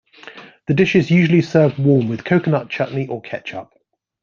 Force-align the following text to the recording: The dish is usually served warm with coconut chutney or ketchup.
The 0.65 0.73
dish 0.73 0.95
is 0.95 1.11
usually 1.11 1.43
served 1.43 1.77
warm 1.77 2.09
with 2.09 2.25
coconut 2.25 2.71
chutney 2.71 3.05
or 3.05 3.21
ketchup. 3.21 3.71